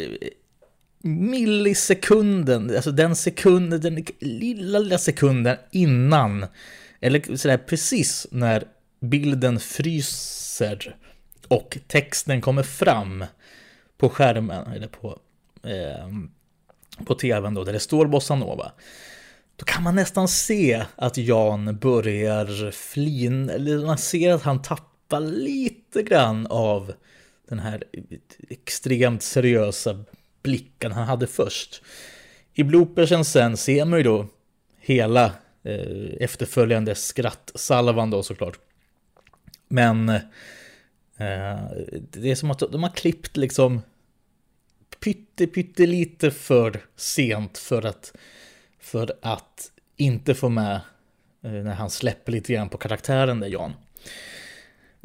[1.03, 6.45] millisekunden, alltså den sekunden, den lilla, lilla sekunden innan,
[6.99, 8.63] eller sådär precis när
[8.99, 10.95] bilden fryser
[11.47, 13.25] och texten kommer fram
[13.97, 15.19] på skärmen, eller på,
[15.63, 16.07] eh,
[17.05, 18.71] på tvn då, där det står bossanova.
[19.55, 24.92] Då kan man nästan se att Jan börjar flin, eller man ser att han tappar
[25.19, 26.93] lite grann av
[27.49, 27.83] den här
[28.49, 30.03] extremt seriösa
[30.43, 31.81] blicken han hade först.
[32.53, 34.27] I bloopersen sen ser man ju då
[34.79, 35.25] hela
[35.63, 38.59] eh, efterföljande skrattsalvan då såklart.
[39.67, 40.21] Men eh,
[42.09, 43.81] det är som att de har klippt liksom
[44.99, 48.13] pytte, pytte lite för sent för att,
[48.79, 50.81] för att inte få med
[51.43, 53.73] eh, när han släpper lite grann på karaktären där Jan.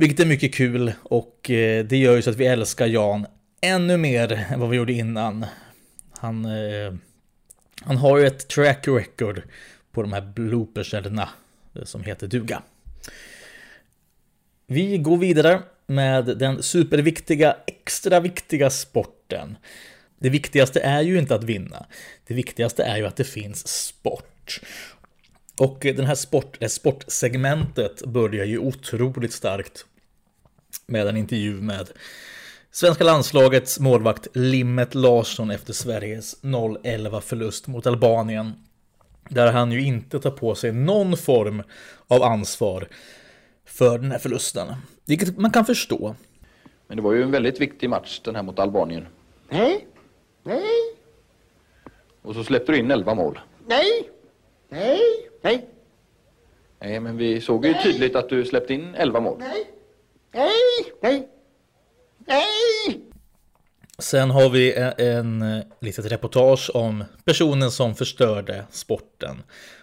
[0.01, 3.27] Vilket är mycket kul och eh, det gör ju så att vi älskar Jan
[3.61, 5.47] ännu mer än vad vi gjorde innan.
[6.11, 6.95] Han, eh,
[7.83, 9.43] han har ju ett track record
[9.93, 11.29] på de här blooperserna
[11.75, 12.63] eh, som heter duga.
[14.67, 19.57] Vi går vidare med den superviktiga, extra viktiga sporten.
[20.19, 21.87] Det viktigaste är ju inte att vinna.
[22.27, 24.61] Det viktigaste är ju att det finns sport.
[25.59, 29.87] Och den här sport, det sportsegmentet börjar ju otroligt starkt
[30.87, 31.91] med en intervju med
[32.71, 38.53] Svenska landslagets målvakt Limmet Larsson efter Sveriges 0-11 förlust mot Albanien.
[39.29, 41.63] Där han ju inte tar på sig någon form
[42.07, 42.89] av ansvar
[43.65, 44.69] för den här förlusten.
[45.07, 46.15] Vilket man kan förstå.
[46.87, 49.07] Men det var ju en väldigt viktig match den här mot Albanien.
[49.51, 49.87] Nej,
[50.43, 50.63] nej,
[52.23, 53.39] Och så släppte du in 11 mål.
[53.67, 54.11] nej,
[54.69, 55.01] nej,
[55.43, 55.69] nej,
[56.81, 59.37] Nej, men vi såg ju tydligt att du släppte in 11 mål.
[59.39, 59.67] nej,
[60.33, 60.53] nej,
[61.03, 61.29] nej,
[62.27, 63.01] nej.
[63.99, 69.43] Sen har vi en, en eh, litet reportage om personen som förstörde sporten.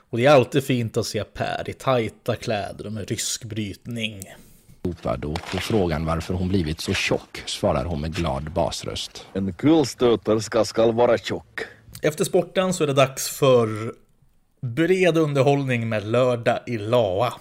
[0.10, 4.24] Och det är alltid fint att se Per i tajta kläder och med rysk brytning.
[4.82, 5.02] Och
[5.52, 9.26] på frågan varför hon blivit så tjock svarar hon med glad basröst.
[9.34, 11.62] En kulstöterska ska vara tjock.
[12.02, 13.94] Efter sporten så är det dags för
[14.66, 17.34] bred underhållning med Lördag i Laa.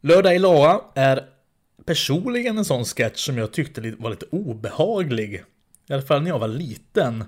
[0.00, 1.26] Lördag i Laa är
[1.86, 5.44] personligen en sån sketch som jag tyckte var lite obehaglig.
[5.88, 7.24] I alla fall när jag var liten.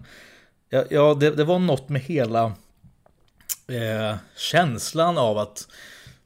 [0.71, 2.45] Ja, ja det, det var något med hela
[3.69, 5.69] eh, känslan av att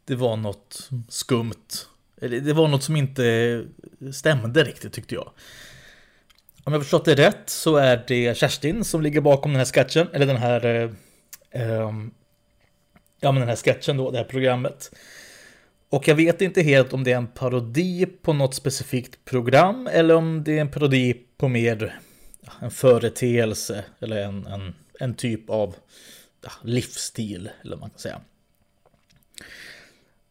[0.05, 1.87] det var något skumt.
[2.21, 3.65] Eller Det var något som inte
[4.13, 5.31] stämde riktigt tyckte jag.
[6.65, 10.09] Om jag förstått det rätt så är det Kerstin som ligger bakom den här sketchen,
[10.13, 10.65] eller den här...
[10.65, 10.91] Eh,
[11.63, 11.91] eh
[13.25, 14.91] ja men den här sketchen då, det här programmet.
[15.89, 20.15] Och jag vet inte helt om det är en parodi på något specifikt program eller
[20.15, 21.99] om det är en parodi på mer
[22.41, 25.75] ja, en företeelse eller en, en, en typ av
[26.43, 28.21] ja, livsstil, eller vad man kan säga.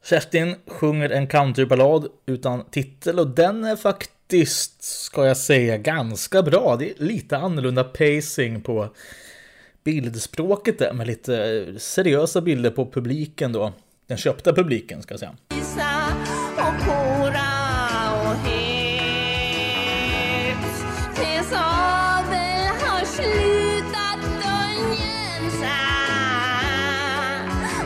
[0.04, 6.76] Kerstin sjunger en countryballad utan titel och den är faktiskt, ska jag säga, ganska bra.
[6.80, 8.90] Det är lite annorlunda pacing på
[9.84, 13.74] bildspråket där med lite eh, seriösa bilder på publiken då.
[14.08, 15.36] Den köpta publiken ska jag säga.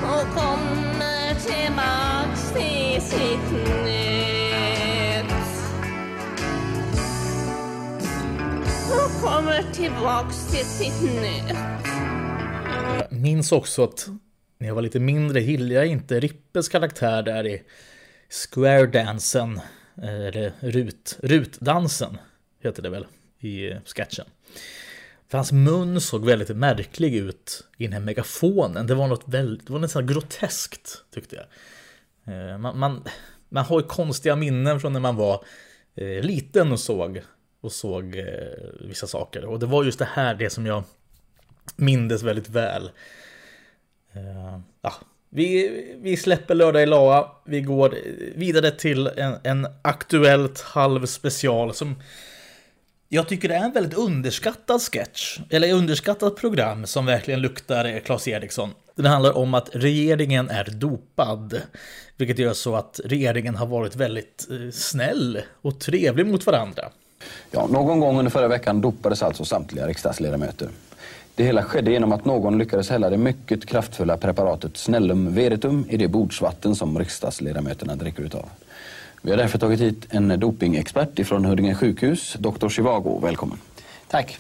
[0.04, 0.38] och
[8.92, 11.77] och kommer tillbaks till sitt nöt.
[12.88, 14.08] Jag minns också att
[14.58, 17.64] när jag var lite mindre gillade jag inte Rippes karaktär där i
[18.30, 19.60] Square-dansen,
[20.02, 22.18] eh, eller Rut, Rutdansen
[22.64, 23.06] heter det väl
[23.40, 24.26] i sketchen.
[25.28, 28.88] För hans mun såg väldigt märklig ut i den här megafonen.
[28.88, 31.46] Det var något väldigt, det var nästan groteskt tyckte jag.
[32.36, 33.04] Eh, man, man,
[33.50, 35.46] man har ju konstiga minnen från när man var
[35.96, 37.22] eh, liten och såg,
[37.62, 38.24] och såg
[38.82, 39.46] vissa saker.
[39.46, 40.84] Och det var just det här det som jag
[41.76, 42.92] mindes väldigt väl.
[44.14, 44.94] Eh, ja,
[45.30, 45.70] vi,
[46.02, 47.26] vi släpper lördag i La'a.
[47.46, 47.98] Vi går
[48.36, 51.96] vidare till en, en aktuellt halv special som
[53.10, 58.28] jag tycker det är en väldigt underskattad sketch, eller underskattat program som verkligen luktar Claes
[58.28, 58.70] Eriksson.
[58.96, 61.62] Det handlar om att regeringen är dopad,
[62.18, 66.84] vilket gör så att regeringen har varit väldigt eh, snäll och trevlig mot varandra.
[67.52, 70.70] Ja, någon gång under förra veckan dopades alltså samtliga riksdagsledamöter.
[71.38, 75.98] Det hela skedde genom att någon lyckades hälla det mycket kraftfulla preparatet Snellum Veritum i
[75.98, 78.50] det bordsvatten som riksdagsledamöterna dricker utav.
[79.22, 82.70] Vi har därför tagit hit en dopingexpert ifrån Huddinge sjukhus, Dr.
[82.70, 83.20] Chivago.
[83.20, 83.58] Välkommen.
[84.08, 84.40] Tack.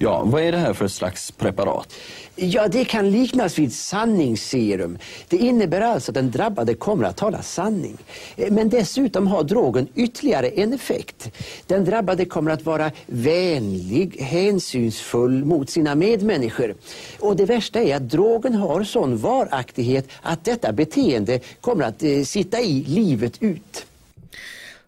[0.00, 1.94] Ja, vad är det här för slags preparat?
[2.36, 4.98] Ja, det kan liknas vid sanningsserum.
[5.28, 7.96] Det innebär alltså att den drabbade kommer att tala sanning.
[8.36, 11.30] Eh, Men dessutom har drogen ytterligare en effekt.
[11.66, 16.74] Den drabbade kommer att vara vänlig, hänsynsfull mot sina medmänniskor.
[17.18, 22.22] Och det värsta är att drogen har sån varaktighet att detta beteende kommer att eh,
[22.22, 23.86] sitta i livet ut.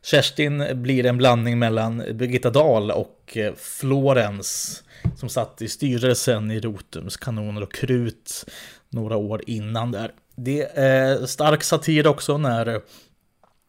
[0.03, 4.83] Kerstin blir en blandning mellan Birgitta Dahl och eh, Florens
[5.17, 8.45] som satt i styrelsen i Rotums kanoner och krut
[8.89, 10.13] några år innan där.
[10.37, 12.81] Det är stark satir också när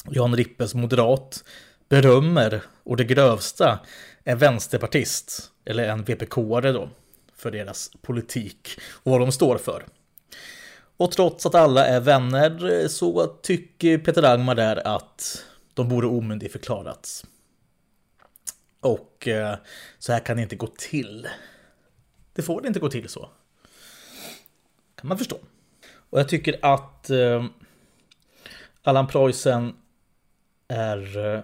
[0.10, 1.44] Jan Rippes moderat
[1.90, 3.80] berömmer och det grövsta
[4.24, 6.90] en vänsterpartist eller en VPK-are då
[7.36, 9.86] för deras politik och vad de står för.
[10.98, 17.26] Och trots att alla är vänner så tycker Peter Agmar där att de borde omyndigförklarats.
[18.82, 19.58] Och eh,
[20.00, 21.28] så här kan det inte gå till.
[22.34, 23.30] Det får det inte gå till så.
[24.96, 25.40] Kan man förstå.
[26.10, 27.46] Och jag tycker att eh,
[28.84, 29.76] Allan Preussen
[30.68, 31.36] är...
[31.36, 31.42] Eh,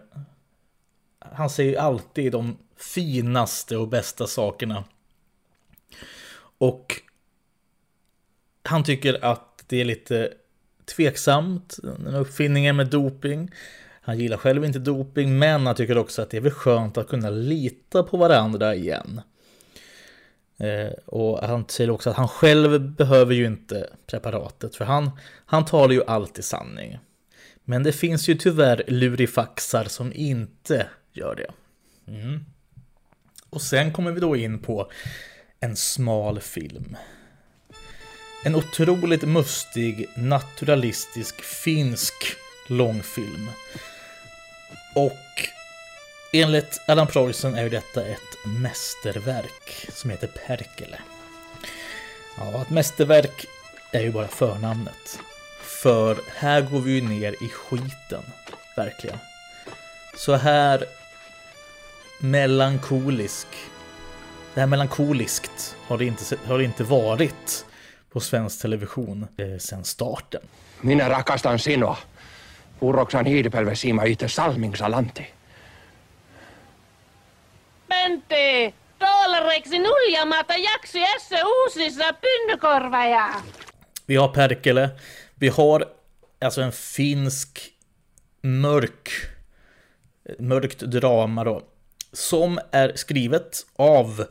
[1.20, 4.84] han säger ju alltid de finaste och bästa sakerna.
[6.58, 7.02] Och
[8.64, 10.34] han tycker att det är lite
[10.96, 13.52] tveksamt, den här uppfinningen med doping.
[14.08, 17.08] Han gillar själv inte doping, men han tycker också att det är väl skönt att
[17.08, 19.22] kunna lita på varandra igen.
[20.58, 25.12] Eh, och han säger också att han själv behöver ju inte preparatet, för han,
[25.46, 27.00] han talar ju alltid sanning.
[27.64, 31.52] Men det finns ju tyvärr lurifaxar som inte gör det.
[32.12, 32.46] Mm.
[33.50, 34.92] Och sen kommer vi då in på
[35.60, 36.98] en smal film.
[38.44, 42.14] En otroligt mustig, naturalistisk, finsk
[42.68, 43.50] långfilm.
[44.96, 45.48] Och
[46.34, 51.00] enligt Allan Preussen är ju detta ett mästerverk som heter Perkele.
[52.38, 53.46] Ja, ett mästerverk
[53.92, 55.20] är ju bara förnamnet.
[55.62, 58.24] För här går vi ju ner i skiten,
[58.76, 59.18] verkligen.
[60.16, 60.86] Så här
[62.20, 63.48] melankolisk.
[64.54, 67.66] Det här melankoliskt har det inte, har det inte varit
[68.12, 70.42] på svensk television eh, sedan starten.
[70.82, 71.98] Minä rakastan sinua.
[72.82, 75.28] Uroksan hiilipelvesiima itse salmingsalanti.
[77.88, 83.30] Pentti, dollareiksi nuljamatta jaksi esse uusissa pynnykorvaja.
[84.06, 84.90] Vi har Perkele.
[85.36, 85.86] Vi har
[86.42, 87.60] alltså en finsk
[88.42, 89.10] mörk,
[90.40, 91.62] mörkt drama då.
[92.14, 94.26] Som är skrivet av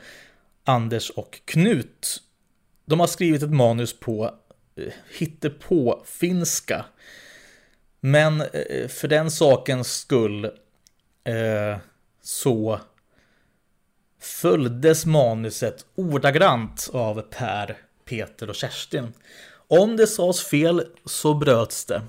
[0.65, 2.23] Anders och Knut.
[2.85, 4.35] De har skrivit ett manus på
[4.77, 6.85] eh, hittepå finska.
[8.07, 10.45] Men eh, för den sakens skull
[11.25, 11.79] eh,
[12.23, 12.81] så
[14.21, 19.13] följdes manuset ordagrant av Per, Peter och Kerstin.
[19.69, 22.03] Om det sades fel så bröts det.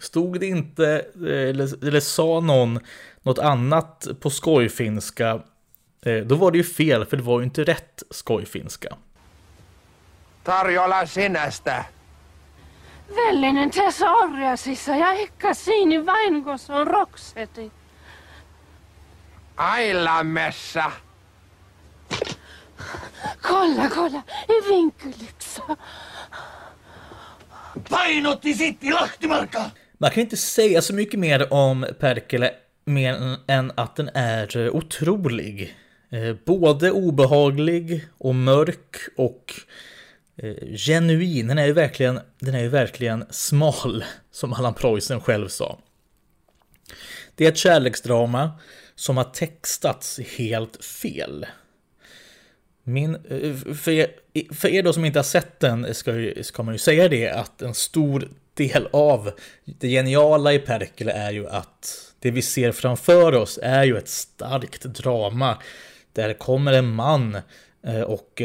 [0.00, 2.80] Stod det inte, eh, eller, eller sa någon
[3.22, 5.42] något annat på skojfinska,
[6.02, 8.96] eh, då var det ju fel, för det var ju inte rätt skojfinska.
[10.44, 11.86] Tarjolla sinästä.
[13.08, 17.72] Vellinen tässä orjasissa ja ehkä siinä vain, kun se on rokseti.
[19.56, 20.92] Ailamessa.
[23.42, 25.62] Kolla, kolla, i vinkellyxa.
[27.90, 29.70] Painotti sitt i Lahtimarka!
[29.98, 35.76] Man kan inte säga så mycket mer om Perkele mer än att den är otrolig.
[36.10, 39.62] Eh, både obehaglig och mörk och eh,
[40.36, 41.46] Eh, genuin.
[41.46, 45.78] Den är ju verkligen, den är ju verkligen smal, som Allan Preussen själv sa.
[47.34, 48.50] Det är ett kärleksdrama
[48.94, 51.46] som har textats helt fel.
[52.82, 54.06] Min, eh, för, er,
[54.54, 57.62] för er då som inte har sett den ska, ska man ju säga det att
[57.62, 59.30] en stor del av
[59.64, 64.08] det geniala i Perkele är ju att det vi ser framför oss är ju ett
[64.08, 65.58] starkt drama.
[66.12, 67.38] Där kommer en man
[67.86, 68.42] eh, och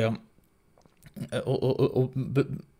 [1.46, 2.12] och, och, och,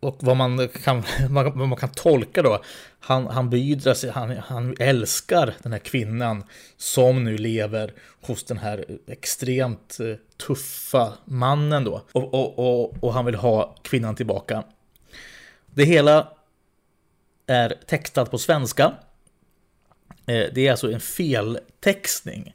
[0.00, 2.62] och, vad man kan, vad man kan tolka då,
[3.00, 6.44] han, han beidrar sig, han, han älskar den här kvinnan
[6.76, 10.14] som nu lever hos den här extremt eh,
[10.46, 12.02] tuffa mannen då.
[12.12, 14.64] Och, och, och, och han vill ha kvinnan tillbaka.
[15.66, 16.32] Det hela
[17.46, 18.94] är textat på svenska.
[20.26, 22.54] Eh, det är alltså en feltextning.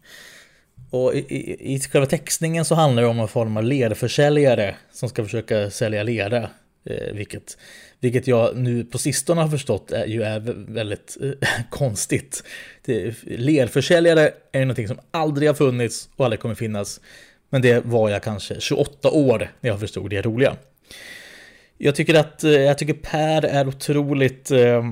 [0.96, 5.10] Och i, i, i själva textningen så handlar det om en form av lerförsäljare som
[5.10, 6.50] ska försöka sälja lera.
[6.86, 7.58] Eh, vilket,
[8.00, 10.40] vilket jag nu på sistone har förstått är, ju är
[10.74, 12.44] väldigt eh, konstigt.
[12.86, 17.02] Det, lerförsäljare är någonting som aldrig har funnits och aldrig kommer finnas.
[17.50, 20.56] Men det var jag kanske 28 år när jag förstod det roliga.
[21.78, 24.84] Jag tycker att eh, jag tycker Per är otroligt eh,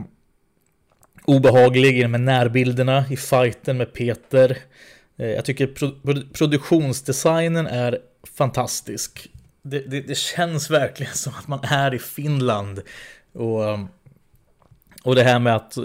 [1.25, 4.57] obehaglig i de här närbilderna i fighten med Peter.
[5.17, 5.91] Eh, jag tycker pro
[6.33, 7.99] produktionsdesignen är
[8.37, 9.29] fantastisk.
[9.61, 12.81] Det, det, det, känns verkligen som att man är i Finland.
[13.33, 13.79] Och,
[15.03, 15.83] och det här med att eh,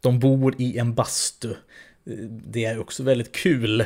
[0.00, 1.50] de bor i en bastu.
[1.50, 1.56] Eh,
[2.28, 3.84] det är också väldigt kul.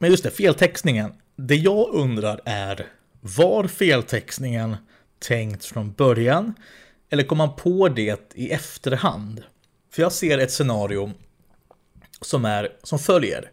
[0.00, 1.12] Men just det, feltextningen.
[1.36, 2.86] Det jag undrar är,
[3.20, 4.76] var feltextningen
[5.18, 6.54] tänkt från början?
[7.10, 9.42] Eller kom man på det i efterhand?
[9.90, 11.12] För jag ser ett scenario
[12.24, 13.50] som är som följer.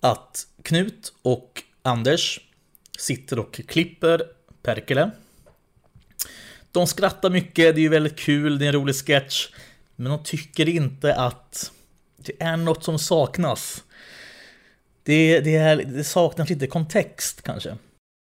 [0.00, 2.40] Att Knut och Anders
[2.98, 4.22] sitter och klipper
[4.62, 5.10] Perkele.
[6.72, 9.48] De skrattar mycket, det är ju väldigt kul, det är en rolig sketch.
[9.96, 11.72] Men de tycker inte att
[12.16, 13.84] det är något som saknas.
[15.02, 17.76] Det, det, är, det saknas lite kontext kanske.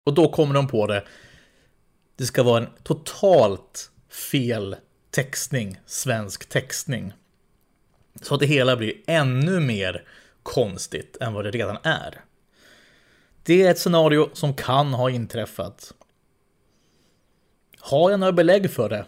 [0.05, 1.03] Och då kommer de på det.
[2.15, 3.91] Det ska vara en totalt
[4.31, 4.75] fel
[5.11, 7.13] textning, svensk textning.
[8.21, 10.03] Så att det hela blir ännu mer
[10.43, 12.21] konstigt än vad det redan är.
[13.43, 15.93] Det är ett scenario som kan ha inträffat.
[17.79, 19.05] Har jag några belägg för det?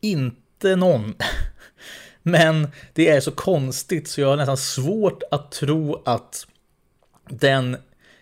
[0.00, 1.14] Inte någon.
[2.22, 6.46] Men det är så konstigt så jag har nästan svårt att tro att
[7.28, 7.76] den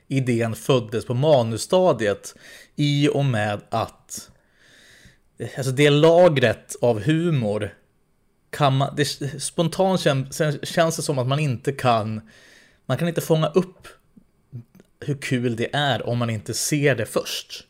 [0.08, 2.34] idén föddes på manusstadiet
[2.76, 4.30] i och med att
[5.56, 7.74] alltså det lagret av humor
[8.52, 9.04] kan man, det,
[9.42, 12.20] spontant känns, känns det som att man inte kan
[12.86, 13.88] man kan inte fånga upp
[15.00, 17.66] hur kul det är om man inte ser det först.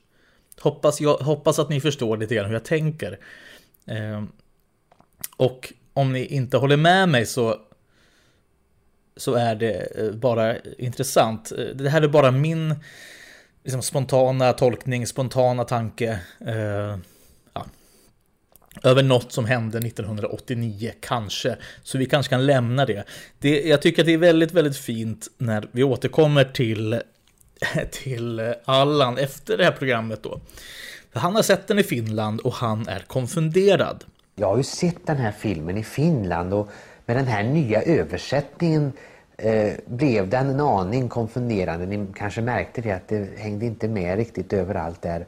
[0.60, 3.18] Hoppas, jag hoppas att ni förstår lite grann hur jag tänker.
[3.86, 4.24] Eh,
[5.36, 7.56] och om ni inte håller med mig så,
[9.16, 11.52] så är det eh, bara intressant.
[11.52, 12.74] Eh, det här är bara min
[13.64, 16.20] liksom, spontana tolkning, spontana tanke.
[16.46, 16.96] Eh,
[18.82, 21.56] över något som hände 1989, kanske.
[21.82, 23.04] Så vi kanske kan lämna det.
[23.38, 23.62] det.
[23.62, 27.00] Jag tycker att det är väldigt, väldigt fint när vi återkommer till,
[27.90, 30.40] till Allan efter det här programmet då.
[31.12, 34.04] För han har sett den i Finland och han är konfunderad.
[34.34, 36.68] Jag har ju sett den här filmen i Finland och
[37.06, 38.92] med den här nya översättningen
[39.36, 41.86] eh, blev den en aning konfunderande.
[41.86, 45.26] Ni kanske märkte det att det hängde inte med riktigt överallt där.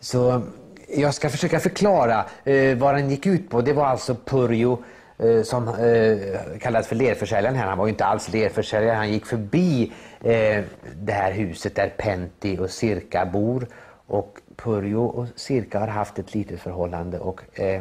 [0.00, 0.42] Så
[0.86, 3.60] jag ska försöka förklara eh, vad den gick ut på.
[3.60, 4.84] Det var alltså Purjo
[5.18, 7.66] eh, som eh, kallades för lerförsäljaren här.
[7.66, 8.96] Han var ju inte alls lerförsäljare.
[8.96, 10.64] Han gick förbi eh,
[10.96, 13.66] det här huset där Pentti och Cirka bor.
[14.06, 17.80] Och Purjo och Cirka har haft ett litet förhållande och eh,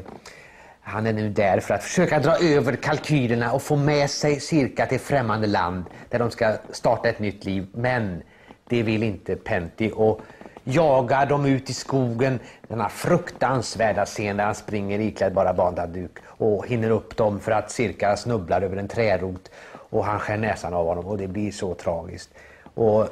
[0.81, 4.85] han är nu där för att försöka dra över kalkylerna och få med sig Cirka
[4.85, 7.67] till främmande land där de ska starta ett nytt liv.
[7.73, 8.23] Men
[8.69, 10.21] det vill inte Pentti och
[10.65, 12.39] jagar dem ut i skogen.
[12.67, 17.71] Denna fruktansvärda scen där han springer iklädd bara bandaduk och hinner upp dem för att
[17.71, 21.73] Cirka snubblar över en trärot och han skär näsan av honom och det blir så
[21.73, 22.29] tragiskt.
[22.73, 23.09] Och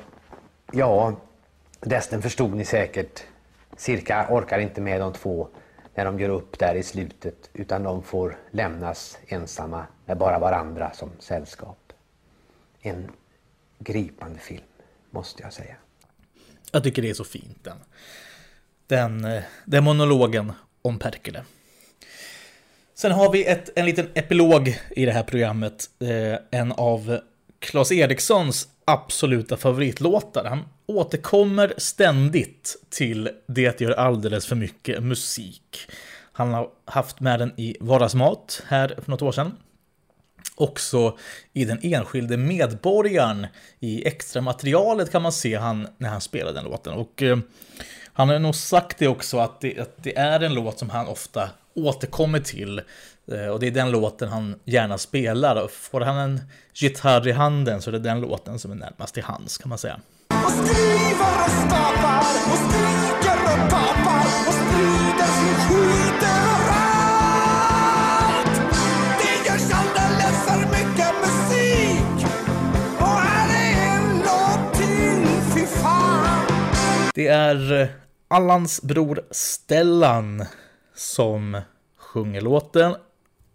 [0.72, 1.14] ja,
[1.82, 3.24] resten förstod ni säkert.
[3.78, 5.48] Cirka orkar inte med de två
[5.96, 10.92] när de gör upp där i slutet utan de får lämnas ensamma med bara varandra
[10.94, 11.94] som sällskap.
[12.82, 13.12] En
[13.80, 14.64] gripande film,
[15.12, 15.76] måste jag säga.
[16.76, 17.78] Jag tycker det är så fint den.
[18.88, 20.52] Den, eh, den monologen
[20.82, 21.44] om Perkele.
[22.96, 25.90] Sen har vi ett, en liten epilog i det här programmet.
[26.00, 27.20] Eh, en av
[27.60, 30.46] Claes Erikssons absoluta favoritlåtar.
[30.46, 35.80] Han återkommer ständigt till Det gör alldeles för mycket musik.
[36.32, 39.58] Han har haft med den i Vardagsmat här för något år sedan.
[40.56, 41.18] Också
[41.54, 43.48] i Den enskilde medborgaren.
[43.80, 46.94] I extra materialet kan man se han när han spelar den låten.
[46.94, 47.38] Och eh,
[48.14, 51.08] han har nog sagt det också att det, att det är en låt som han
[51.08, 52.82] ofta återkommer till.
[53.32, 55.64] Eh, och det är den låten han gärna spelar.
[55.64, 56.42] Och får han en
[56.74, 59.78] gitarr i handen så är det den låten som är närmast till hands kan man
[59.78, 60.00] säga.
[60.30, 62.13] Och skriva och skapa
[77.16, 77.88] Det är eh,
[78.28, 80.46] Allans bror Stellan
[80.96, 81.62] som
[81.98, 82.96] sjunger låten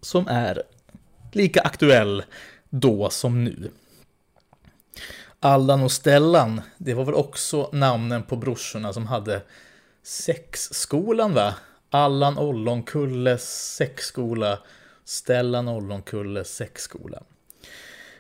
[0.00, 0.62] som är
[1.32, 2.24] lika aktuell
[2.70, 3.70] då som nu.
[5.40, 9.42] Allan och Stellan, det var väl också namnen på brorsorna som hade
[10.02, 11.54] sexskolan va?
[11.90, 14.58] Allan Ollonkulle sexskola,
[15.04, 17.22] Stellan Ollonkulle sexskola.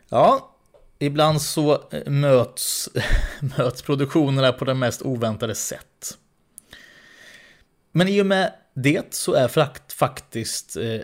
[0.08, 0.54] Ja,
[0.98, 2.88] ibland så eh, möts,
[3.58, 6.18] möts produktionerna på det mest oväntade sätt.
[7.92, 11.00] Men i och med det så är frakt faktiskt eh,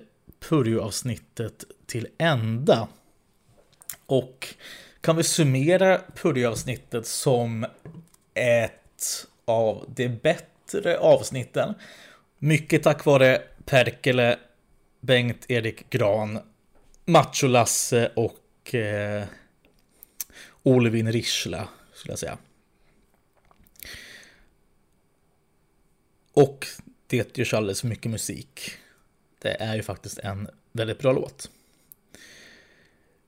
[0.49, 2.89] Purjo-avsnittet till ända.
[4.07, 4.55] Och
[5.01, 7.67] kan vi summera Purjo-avsnittet som
[8.35, 11.75] ett av de bättre avsnitten.
[12.39, 14.39] Mycket tack vare Perkele,
[15.01, 16.39] Bengt-Erik Gran,
[17.07, 19.25] Macho-Lasse och eh,
[20.67, 22.39] Olvin Rischla, skulle jag säga.
[26.33, 26.67] Och
[27.07, 28.71] det görs alldeles för mycket musik.
[29.39, 31.51] Det är ju faktiskt en väldigt bra låt.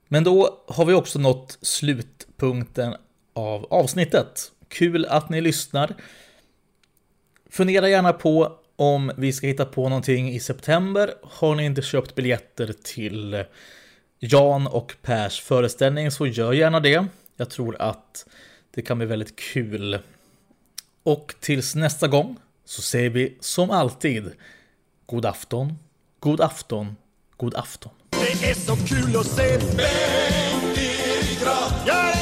[0.07, 2.95] Men då har vi också nått slutpunkten
[3.33, 4.51] av avsnittet.
[4.67, 5.95] Kul att ni lyssnar.
[7.49, 11.13] Fundera gärna på om vi ska hitta på någonting i september.
[11.23, 13.43] Har ni inte köpt biljetter till
[14.19, 17.07] Jan och Pers föreställning så gör gärna det.
[17.37, 18.25] Jag tror att
[18.71, 19.99] det kan bli väldigt kul.
[21.03, 24.31] Och tills nästa gång så säger vi som alltid
[25.05, 25.77] God afton,
[26.19, 26.95] god afton,
[27.37, 27.91] god afton.
[28.09, 32.16] Det är så kul att se Bengt-Erik Grahn.